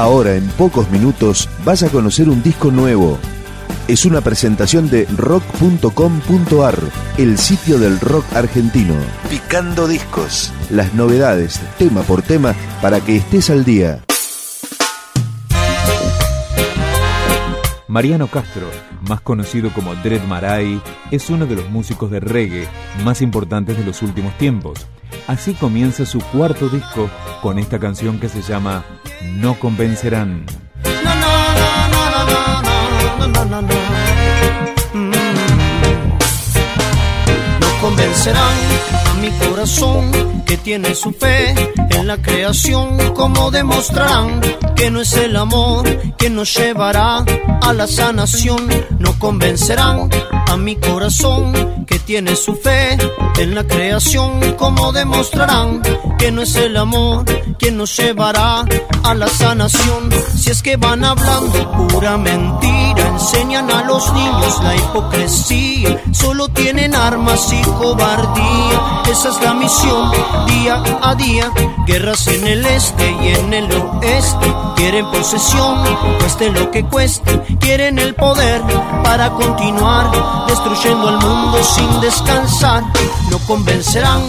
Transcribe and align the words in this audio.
Ahora, 0.00 0.34
en 0.34 0.48
pocos 0.52 0.90
minutos, 0.90 1.46
vas 1.62 1.82
a 1.82 1.90
conocer 1.90 2.30
un 2.30 2.42
disco 2.42 2.70
nuevo. 2.70 3.18
Es 3.86 4.06
una 4.06 4.22
presentación 4.22 4.88
de 4.88 5.04
rock.com.ar, 5.14 6.78
el 7.18 7.36
sitio 7.36 7.78
del 7.78 8.00
rock 8.00 8.24
argentino. 8.34 8.94
Picando 9.28 9.86
discos. 9.86 10.54
Las 10.70 10.94
novedades, 10.94 11.60
tema 11.76 12.00
por 12.00 12.22
tema, 12.22 12.54
para 12.80 13.02
que 13.02 13.16
estés 13.16 13.50
al 13.50 13.62
día. 13.62 14.02
Mariano 17.86 18.28
Castro, 18.28 18.70
más 19.06 19.20
conocido 19.20 19.70
como 19.70 19.94
Dread 19.96 20.24
Marai, 20.24 20.80
es 21.10 21.28
uno 21.28 21.44
de 21.44 21.56
los 21.56 21.68
músicos 21.68 22.10
de 22.10 22.20
reggae 22.20 22.66
más 23.04 23.20
importantes 23.20 23.76
de 23.76 23.84
los 23.84 24.00
últimos 24.00 24.32
tiempos. 24.38 24.86
Así 25.30 25.54
comienza 25.54 26.04
su 26.04 26.18
cuarto 26.18 26.68
disco 26.68 27.08
con 27.40 27.60
esta 27.60 27.78
canción 27.78 28.18
que 28.18 28.28
se 28.28 28.42
llama 28.42 28.84
No 29.22 29.56
Convencerán. 29.60 30.44
No 37.60 37.80
convencerán 37.80 38.56
a 39.06 39.14
mi 39.20 39.30
corazón 39.46 40.42
que 40.44 40.56
tiene 40.56 40.96
su 40.96 41.12
fe 41.12 41.54
en 41.90 42.08
la 42.08 42.16
creación, 42.20 43.14
como 43.14 43.52
demostrarán 43.52 44.40
que 44.74 44.90
no 44.90 45.00
es 45.00 45.12
el 45.12 45.36
amor 45.36 45.86
que 46.16 46.28
nos 46.28 46.52
llevará 46.56 47.24
a 47.62 47.72
la 47.72 47.86
sanación. 47.86 48.68
No 48.98 49.16
convencerán 49.20 50.10
a 50.48 50.56
mi 50.56 50.74
corazón 50.74 51.86
tiene 52.04 52.36
su 52.36 52.54
fe 52.54 52.96
en 53.38 53.54
la 53.54 53.64
creación, 53.66 54.40
como 54.56 54.92
demostrarán 54.92 55.82
que 56.18 56.30
no 56.30 56.42
es 56.42 56.54
el 56.56 56.76
amor 56.76 57.24
quien 57.58 57.76
nos 57.76 57.96
llevará 57.96 58.64
a 59.04 59.14
la 59.14 59.28
sanación. 59.28 60.10
Si 60.36 60.50
es 60.50 60.62
que 60.62 60.76
van 60.76 61.04
hablando 61.04 61.88
pura 61.88 62.16
mentira, 62.16 63.08
enseñan 63.08 63.70
a 63.70 63.84
los 63.84 64.12
niños 64.12 64.62
la 64.62 64.76
hipocresía, 64.76 66.02
solo 66.12 66.48
tienen 66.48 66.94
armas 66.94 67.52
y 67.52 67.62
cobardía. 67.62 68.49
Esa 69.10 69.30
es 69.30 69.42
la 69.42 69.54
misión 69.54 70.08
día 70.46 70.80
a 71.02 71.16
día, 71.16 71.50
guerras 71.84 72.28
en 72.28 72.46
el 72.46 72.64
este 72.64 73.10
y 73.10 73.28
en 73.28 73.52
el 73.52 73.64
oeste. 73.72 74.54
Quieren 74.76 75.04
posesión, 75.10 75.84
cueste 76.20 76.50
lo 76.50 76.70
que 76.70 76.84
cueste, 76.84 77.42
quieren 77.58 77.98
el 77.98 78.14
poder 78.14 78.62
para 79.02 79.30
continuar 79.30 80.46
destruyendo 80.46 81.08
al 81.08 81.18
mundo 81.18 81.58
sin 81.64 82.00
descansar. 82.00 82.84
No 83.30 83.38
convencerán 83.48 84.22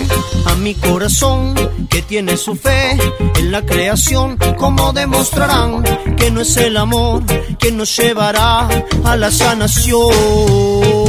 a 0.45 0.55
mi 0.55 0.73
corazón 0.73 1.53
que 1.87 2.01
tiene 2.01 2.35
su 2.35 2.55
fe 2.55 2.97
en 3.35 3.51
la 3.51 3.61
creación, 3.61 4.37
como 4.57 4.93
demostrarán 4.93 5.83
que 6.17 6.31
no 6.31 6.41
es 6.41 6.57
el 6.57 6.75
amor 6.75 7.23
que 7.59 7.71
nos 7.71 7.95
llevará 7.95 8.67
a 9.05 9.15
la 9.15 9.29
sanación. 9.29 11.00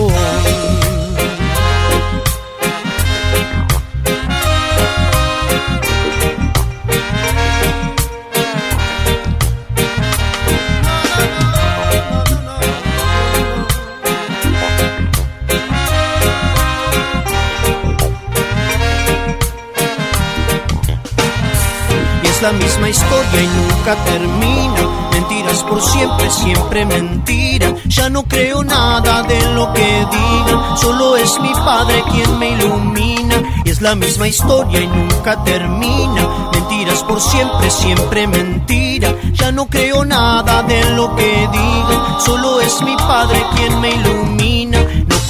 La 22.43 22.53
misma 22.53 22.89
historia 22.89 23.41
y 23.41 23.47
nunca 23.47 23.95
termina. 24.05 25.09
Mentiras 25.13 25.63
por 25.63 25.81
siempre, 25.81 26.29
siempre 26.31 26.85
mentira. 26.85 27.73
Ya 27.87 28.11
no 28.11 28.25
creo 28.25 28.65
nada 28.65 29.23
de 29.23 29.41
lo 29.55 29.73
que 29.73 30.07
digan, 30.11 30.77
solo 30.77 31.17
es 31.17 31.39
mi 31.41 31.53
padre 31.53 32.03
quien 32.11 32.39
me 32.41 32.51
ilumina. 32.51 33.37
Y 33.65 33.71
es 33.71 33.81
la 33.81 33.95
misma 33.95 34.27
historia 34.27 34.81
y 34.81 34.89
nunca 34.89 35.45
termina. 35.45 36.51
Mentiras 36.53 37.05
por 37.05 37.21
siempre, 37.21 37.71
siempre 37.71 38.27
mentira. 38.27 39.15
Ya 39.35 39.53
no 39.53 39.67
creo 39.67 40.05
nada 40.05 40.65
de 40.65 40.91
lo 40.91 41.15
que 41.15 41.49
digan, 41.53 42.21
solo 42.21 42.61
es 42.61 42.83
mi 42.83 42.97
padre 42.97 43.41
quien 43.55 43.81
me 43.81 43.91
ilumina. 43.91 44.22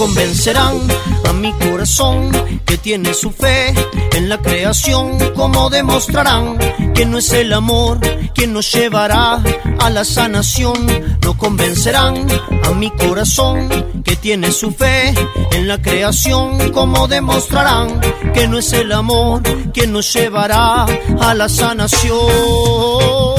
Convencerán 0.03 0.81
a 1.29 1.33
mi 1.33 1.53
corazón 1.53 2.33
que 2.67 2.77
tiene 2.77 3.15
su 3.15 3.31
fe 3.31 3.73
en 4.17 4.29
la 4.29 4.39
creación, 4.39 5.17
como 5.37 5.71
demostrarán 5.71 6.59
que 6.93 7.07
no 7.07 7.19
es 7.19 7.33
el 7.33 7.53
amor 7.53 8.01
quien 8.35 8.53
nos 8.53 8.73
llevará 8.73 9.41
a 9.79 9.91
la 9.91 10.05
sanación. 10.05 10.89
No 11.23 11.39
convencerán 11.39 12.27
a 12.65 12.71
mi 12.73 12.91
corazón 12.91 13.69
que 14.03 14.17
tiene 14.17 14.51
su 14.51 14.73
fe 14.73 15.15
en 15.53 15.69
la 15.69 15.81
creación, 15.81 16.73
como 16.73 17.07
demostrarán 17.07 18.01
que 18.35 18.49
no 18.49 18.59
es 18.59 18.73
el 18.73 18.91
amor 18.91 19.43
quien 19.73 19.93
nos 19.93 20.13
llevará 20.13 20.85
a 21.21 21.35
la 21.35 21.49
sanación. 21.49 23.32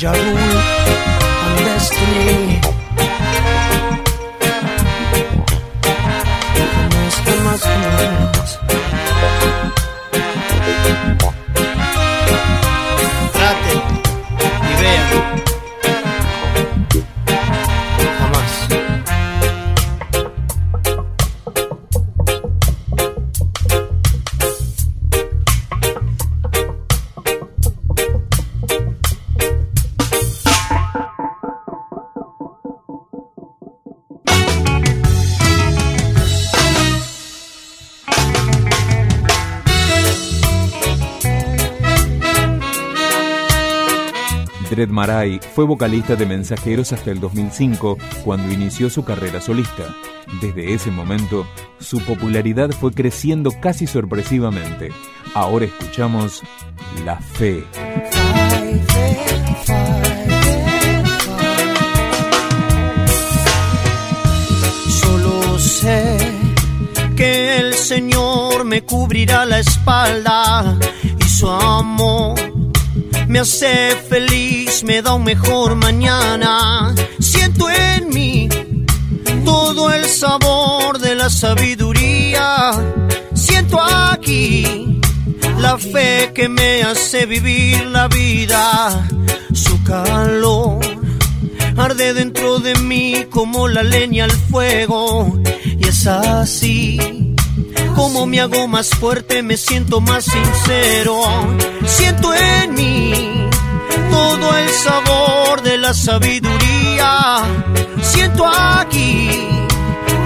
Ja 0.00 0.12
Rule 0.12 0.38
and 1.42 1.58
Destiny. 1.64 2.57
Dred 44.70 44.90
Maray 44.90 45.40
fue 45.54 45.64
vocalista 45.64 46.14
de 46.14 46.26
Mensajeros 46.26 46.92
hasta 46.92 47.10
el 47.10 47.20
2005, 47.20 47.96
cuando 48.24 48.52
inició 48.52 48.90
su 48.90 49.02
carrera 49.02 49.40
solista. 49.40 49.94
Desde 50.42 50.74
ese 50.74 50.90
momento, 50.90 51.46
su 51.80 52.00
popularidad 52.00 52.70
fue 52.70 52.92
creciendo 52.92 53.50
casi 53.60 53.86
sorpresivamente. 53.86 54.90
Ahora 55.34 55.64
escuchamos 55.64 56.42
La 57.04 57.16
Fe. 57.16 57.64
Solo 64.88 65.58
sé 65.58 66.18
que 67.16 67.56
el 67.56 67.74
Señor 67.74 68.64
me 68.66 68.82
cubrirá 68.82 69.46
la 69.46 69.60
espalda 69.60 70.78
y 71.18 71.24
su 71.24 71.48
amor 71.48 72.38
me 73.28 73.40
hace 73.40 73.94
feliz, 74.08 74.57
me 74.84 75.00
da 75.00 75.14
un 75.14 75.24
mejor 75.24 75.76
mañana. 75.76 76.94
Siento 77.18 77.70
en 77.70 78.08
mí 78.10 78.48
todo 79.44 79.90
el 79.90 80.04
sabor 80.04 80.98
de 80.98 81.14
la 81.14 81.30
sabiduría. 81.30 82.72
Siento 83.34 83.80
aquí 83.80 85.00
la 85.58 85.78
fe 85.78 86.32
que 86.34 86.48
me 86.48 86.82
hace 86.82 87.24
vivir 87.24 87.86
la 87.86 88.08
vida. 88.08 89.08
Su 89.54 89.82
calor 89.84 90.80
arde 91.76 92.12
dentro 92.12 92.58
de 92.58 92.74
mí 92.74 93.26
como 93.30 93.68
la 93.68 93.82
leña 93.82 94.24
al 94.24 94.32
fuego. 94.50 95.40
Y 95.64 95.88
es 95.88 96.06
así 96.06 97.34
como 97.96 98.26
me 98.26 98.40
hago 98.40 98.68
más 98.68 98.90
fuerte, 98.90 99.42
me 99.42 99.56
siento 99.56 100.00
más 100.00 100.26
sincero. 100.26 101.22
Siento 101.86 102.34
en 102.34 102.74
mí 102.74 103.37
todo 104.10 104.56
el 104.56 104.68
sabor 104.70 105.62
de 105.62 105.78
la 105.78 105.94
sabiduría. 105.94 107.42
Siento 108.02 108.46
aquí 108.46 109.30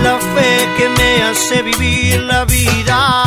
la 0.02 0.18
fe 0.18 0.68
que 0.76 0.88
me 0.88 1.22
hace 1.22 1.62
vivir 1.62 2.20
la 2.20 2.44
vida. 2.44 3.24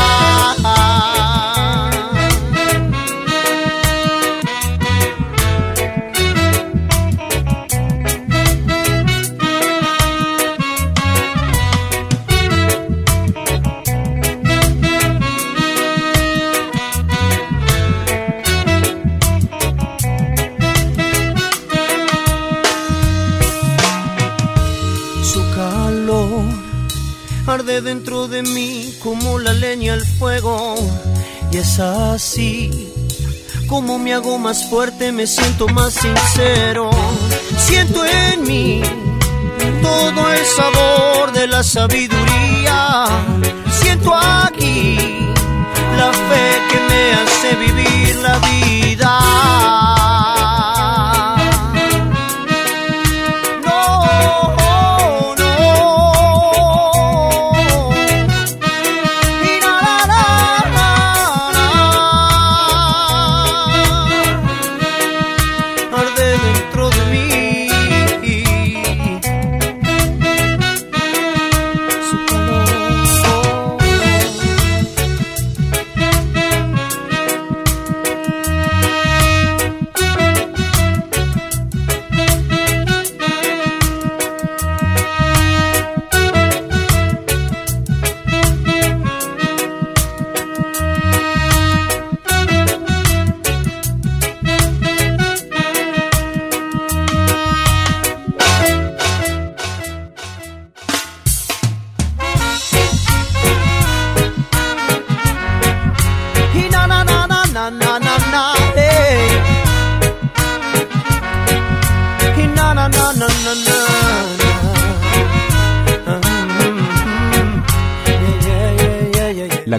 Arde 27.48 27.81
dentro 27.81 28.27
de 28.27 28.44
mí 28.44 28.94
como 29.01 29.39
la 29.39 29.54
leña 29.54 29.94
al 29.94 30.06
fuego. 30.06 30.75
Y 31.51 31.57
es 31.57 31.80
así 31.80 32.92
como 33.68 33.98
me 33.98 34.13
hago 34.13 34.38
más 34.38 34.69
fuerte, 34.69 35.12
me 35.12 35.25
siento 35.25 35.68
más 35.68 35.94
sincero. 35.94 36.89
Siento 37.57 38.04
en 38.06 38.44
mí 38.44 38.81
todo 39.81 40.31
el 40.33 40.45
sabor 40.45 41.31
de 41.33 41.48
la 41.48 41.63
sabiduría. 41.63 43.06
Siento 43.81 44.13
aquí 44.13 44.98
la 45.98 46.12
fe 46.12 46.45
que 46.69 46.80
me 46.89 47.13
hace 47.13 47.56
vivir 47.56 48.16
la 48.18 48.38
vida. 48.39 48.85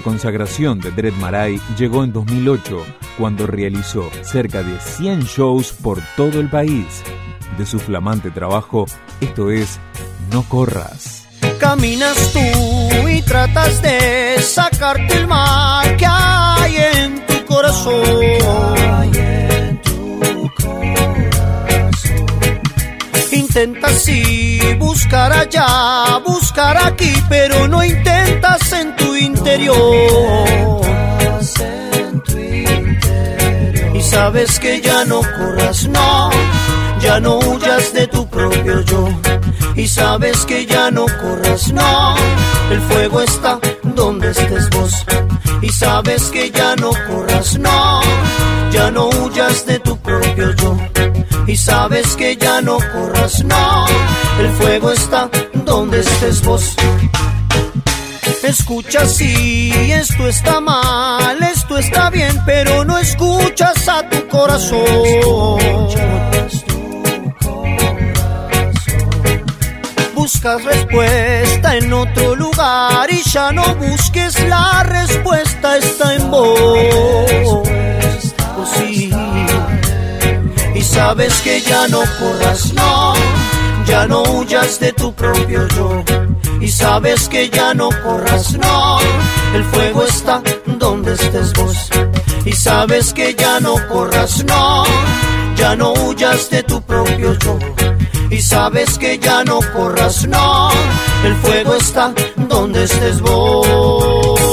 Consagración 0.06 0.78
de 0.78 0.92
Dread 0.92 1.14
Marai 1.14 1.60
llegó 1.76 2.04
en 2.04 2.12
2008, 2.12 2.80
cuando 3.18 3.44
realizó 3.44 4.08
cerca 4.22 4.62
de 4.62 4.78
100 4.78 5.22
shows 5.22 5.72
por 5.72 6.00
todo 6.16 6.38
el 6.38 6.48
país. 6.48 7.02
De 7.58 7.66
su 7.66 7.80
flamante 7.80 8.30
trabajo, 8.30 8.86
esto 9.20 9.50
es 9.50 9.80
No 10.30 10.44
Corras. 10.48 11.26
Caminas 11.58 12.32
tú 12.32 13.08
y 13.08 13.20
tratas 13.22 13.82
de 13.82 14.40
sacarte 14.40 15.12
el 15.12 15.26
mal 15.26 15.96
que 15.96 16.06
hay 16.06 16.76
en 16.76 17.26
tu 17.26 17.44
corazón. 17.44 18.04
Intentas 23.58 24.06
y 24.08 24.74
buscar 24.74 25.32
allá, 25.32 26.18
buscar 26.26 26.76
aquí, 26.76 27.10
pero 27.26 27.66
no 27.66 27.82
intentas 27.82 28.70
en 28.74 28.94
tu 28.96 29.16
interior. 29.16 30.82
Y 33.94 34.02
sabes 34.02 34.60
que 34.60 34.82
ya 34.82 35.06
no 35.06 35.22
corras, 35.22 35.88
no, 35.88 36.28
ya 37.00 37.18
no 37.18 37.38
huyas 37.38 37.94
de 37.94 38.06
tu 38.08 38.28
propio 38.28 38.82
yo. 38.82 39.08
Y 39.74 39.88
sabes 39.88 40.44
que 40.44 40.66
ya 40.66 40.90
no 40.90 41.06
corras, 41.06 41.72
no, 41.72 42.14
el 42.70 42.80
fuego 42.82 43.22
está 43.22 43.58
donde 43.84 44.32
estés 44.32 44.68
vos. 44.68 45.06
Y 45.62 45.70
sabes 45.70 46.24
que 46.24 46.50
ya 46.50 46.76
no 46.76 46.90
corras, 47.08 47.58
no, 47.58 48.02
ya 48.70 48.90
no 48.90 49.08
huyas 49.08 49.64
de 49.64 49.78
tu 49.78 49.85
y 51.46 51.56
sabes 51.56 52.16
que 52.16 52.36
ya 52.36 52.60
no 52.60 52.78
corras, 52.92 53.44
no, 53.44 53.86
el 54.40 54.50
fuego 54.52 54.90
está 54.90 55.30
donde 55.54 56.00
estés 56.00 56.42
vos. 56.42 56.74
Escucha 58.42 59.06
si 59.06 59.70
esto 59.92 60.28
está 60.28 60.60
mal, 60.60 61.42
esto 61.42 61.78
está 61.78 62.10
bien, 62.10 62.40
pero 62.44 62.84
no 62.84 62.98
escuchas 62.98 63.88
a 63.88 64.08
tu 64.08 64.26
corazón. 64.28 65.58
Buscas 70.14 70.64
respuesta 70.64 71.76
en 71.76 71.92
otro 71.92 72.34
lugar 72.34 73.08
y 73.10 73.22
ya 73.22 73.52
no 73.52 73.74
busques 73.76 74.40
la 74.48 74.82
respuesta, 74.82 75.76
está 75.76 76.14
en 76.14 76.30
vos. 76.30 77.62
Oh, 78.58 78.66
sí 78.76 79.05
sabes 80.96 81.42
que 81.42 81.60
ya 81.60 81.86
no 81.88 82.00
corras, 82.18 82.72
no, 82.72 83.12
ya 83.84 84.06
no 84.06 84.22
huyas 84.22 84.80
de 84.80 84.92
tu 84.94 85.12
propio 85.12 85.68
yo. 85.76 86.02
Y 86.58 86.68
sabes 86.68 87.28
que 87.28 87.50
ya 87.50 87.74
no 87.74 87.90
corras, 88.02 88.54
no, 88.54 88.98
el 89.54 89.64
fuego 89.64 90.04
está 90.04 90.42
donde 90.66 91.12
estés 91.12 91.52
vos. 91.52 91.76
Y 92.46 92.52
sabes 92.52 93.12
que 93.12 93.34
ya 93.34 93.60
no 93.60 93.74
corras, 93.88 94.42
no, 94.44 94.84
ya 95.54 95.76
no 95.76 95.92
huyas 95.92 96.48
de 96.48 96.62
tu 96.62 96.80
propio 96.80 97.36
yo. 97.44 97.58
Y 98.30 98.40
sabes 98.40 98.96
que 98.98 99.18
ya 99.18 99.44
no 99.44 99.60
corras, 99.74 100.26
no, 100.26 100.70
el 101.24 101.34
fuego 101.42 101.74
está 101.74 102.14
donde 102.36 102.84
estés 102.84 103.20
vos. 103.20 104.45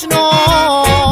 No. 0.00 1.11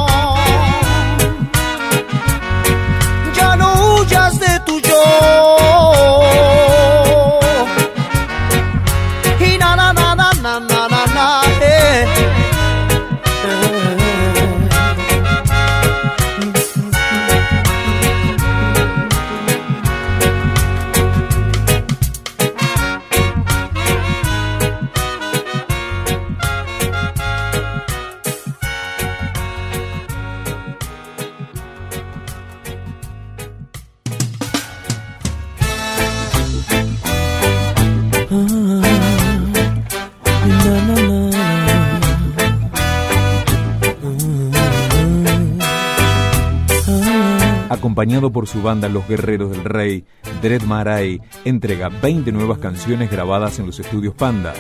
Acompañado 48.01 48.33
por 48.33 48.49
su 48.49 48.63
banda 48.63 48.89
Los 48.89 49.07
Guerreros 49.07 49.51
del 49.51 49.63
Rey, 49.63 50.07
Dread 50.41 50.63
Marai 50.63 51.21
entrega 51.45 51.91
20 51.91 52.33
nuevas 52.33 52.57
canciones 52.57 53.11
grabadas 53.11 53.59
en 53.59 53.67
los 53.67 53.79
estudios 53.79 54.15
Panda. 54.15 54.55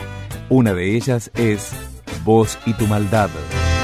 Una 0.50 0.74
de 0.74 0.94
ellas 0.94 1.30
es 1.34 1.70
Voz 2.22 2.58
y 2.66 2.74
tu 2.74 2.86
maldad. 2.86 3.30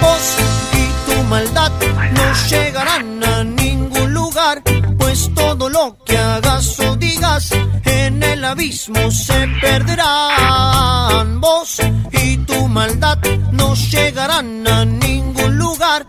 Vos 0.03 0.37
y 0.75 1.11
tu 1.11 1.23
maldad 1.23 1.73
no 2.13 2.35
llegarán 2.51 3.25
a 3.25 3.45
ningún 3.45 4.13
lugar, 4.13 4.63
pues 4.99 5.31
todo 5.35 5.71
lo 5.71 5.97
que 6.05 6.19
hagas 6.19 6.79
o 6.81 6.95
digas 6.97 7.51
en 7.87 8.23
el 8.23 8.45
abismo 8.45 9.11
se 9.11 9.49
perderán. 9.63 11.41
Vos 11.41 11.81
y 12.13 12.37
tu 12.39 12.69
maldad 12.69 13.17
no 13.53 13.75
llegarán 13.75 14.69
a 14.69 14.85
ningún 14.85 15.57
lugar, 15.57 16.05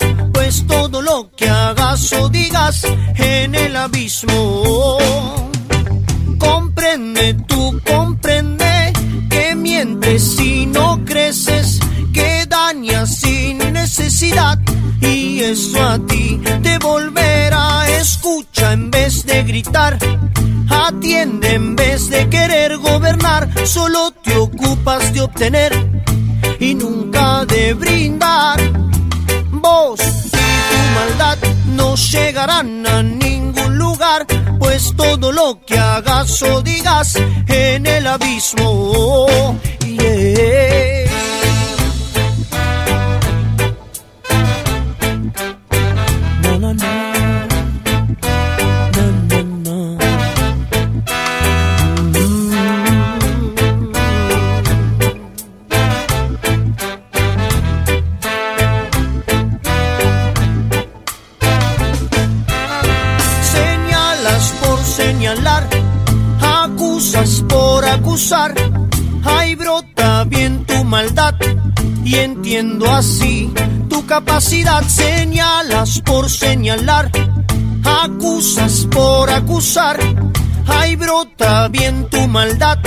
todo 0.66 1.02
lo 1.02 1.32
que 1.36 1.50
hagas 1.50 2.14
o 2.14 2.30
digas 2.30 2.86
en 3.16 3.54
el 3.54 3.76
abismo. 3.76 4.98
Comprende, 6.40 7.34
tú 7.48 7.80
comprende 7.86 8.94
que 9.30 9.56
mientes 9.56 10.36
si 10.36 10.66
no 10.66 11.04
creces, 11.06 11.80
que 12.14 12.46
dañas 12.48 13.18
sin 13.18 13.58
necesidad 13.74 14.58
y 15.02 15.42
eso 15.42 15.84
a 15.84 16.00
ti 16.00 16.42
te 16.64 16.78
volverá. 16.80 17.88
Escucha 18.00 18.74
en 18.74 18.90
vez 18.90 19.26
de 19.26 19.44
gritar, 19.44 19.98
atiende 20.70 21.54
en 21.54 21.76
vez 21.76 22.10
de 22.10 22.30
querer 22.30 22.78
gobernar, 22.78 23.50
solo 23.66 24.12
te 24.24 24.36
ocupas 24.38 25.14
de 25.14 25.22
obtener 25.22 26.02
y 26.60 26.74
nunca 26.76 27.46
de 27.46 27.74
brindar. 27.74 28.87
Llegarán 31.98 32.86
a 32.86 33.02
ningún 33.02 33.78
lugar, 33.78 34.26
pues 34.60 34.94
todo 34.96 35.32
lo 35.32 35.60
que 35.66 35.78
hagas 35.78 36.42
o 36.44 36.62
digas 36.62 37.16
en 37.48 37.86
el 37.86 38.08
abismo. 38.08 39.28
Yeah. 39.86 40.97
Entiendo 72.48 72.90
así 72.90 73.52
tu 73.90 74.06
capacidad. 74.06 74.82
Señalas 74.88 76.02
por 76.06 76.30
señalar, 76.30 77.12
acusas 77.84 78.88
por 78.90 79.30
acusar. 79.30 80.00
Ay, 80.66 80.96
brota 80.96 81.68
bien 81.68 82.08
tu 82.10 82.26
maldad 82.30 82.80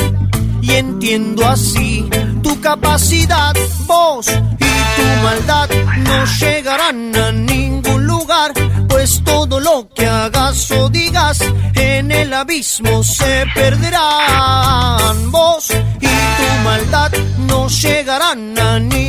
y 0.62 0.70
entiendo 0.72 1.46
así 1.46 2.08
tu 2.42 2.58
capacidad. 2.62 3.54
Vos 3.86 4.28
y 4.28 4.72
tu 4.96 5.22
maldad 5.22 5.68
no 5.98 6.24
llegarán 6.40 7.16
a 7.16 7.32
ningún 7.32 8.06
lugar, 8.06 8.52
pues 8.88 9.22
todo 9.22 9.60
lo 9.60 9.90
que 9.94 10.06
hagas 10.06 10.70
o 10.70 10.88
digas 10.88 11.38
en 11.74 12.10
el 12.10 12.32
abismo 12.32 13.02
se 13.02 13.44
perderán. 13.54 15.30
Vos 15.30 15.70
y 16.00 16.06
tu 16.06 16.64
maldad 16.64 17.12
no 17.46 17.68
llegarán 17.68 18.58
a 18.58 18.78
ningún 18.78 18.90
lugar, 18.90 18.99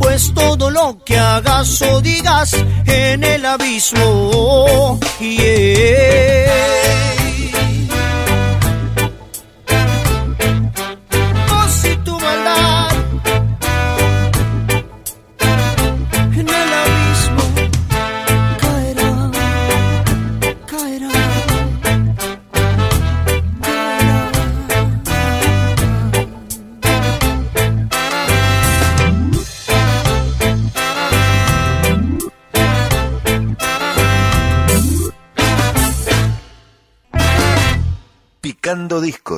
pues 0.00 0.32
todo 0.34 0.70
lo 0.70 0.98
que 1.04 1.16
hagas 1.16 1.82
o 1.82 2.00
digas 2.00 2.56
en 2.86 3.22
el 3.22 3.44
abismo. 3.44 4.98
Yeah. 5.20 7.19